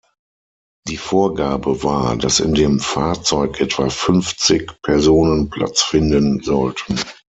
[0.87, 6.99] Die Vorgabe war, dass in dem Fahrzeug etwa fünfzig Personen Platz finden sollten.